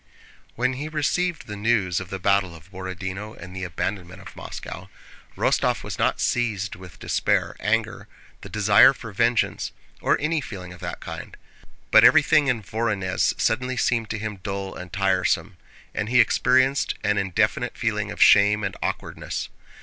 When 0.55 0.73
he 0.73 0.89
received 0.89 1.45
the 1.45 1.55
news 1.55 1.99
of 1.99 2.09
the 2.09 2.17
battle 2.17 2.55
of 2.55 2.71
Borodinó 2.71 3.35
and 3.37 3.55
the 3.55 3.63
abandonment 3.63 4.19
of 4.19 4.35
Moscow, 4.35 4.89
Rostóv 5.37 5.83
was 5.83 5.99
not 5.99 6.19
seized 6.19 6.75
with 6.75 6.97
despair, 6.97 7.55
anger, 7.59 8.07
the 8.41 8.49
desire 8.49 8.93
for 8.93 9.11
vengeance, 9.11 9.71
or 10.01 10.17
any 10.19 10.41
feeling 10.41 10.73
of 10.73 10.79
that 10.81 11.01
kind, 11.01 11.37
but 11.91 12.03
everything 12.03 12.47
in 12.47 12.63
Vorónezh 12.63 13.39
suddenly 13.39 13.77
seemed 13.77 14.09
to 14.09 14.17
him 14.17 14.37
dull 14.41 14.73
and 14.73 14.91
tiresome, 14.91 15.57
and 15.93 16.09
he 16.09 16.19
experienced 16.19 16.95
an 17.03 17.19
indefinite 17.19 17.77
feeling 17.77 18.09
of 18.09 18.19
shame 18.19 18.63
and 18.63 18.75
awkwardness. 18.81 19.49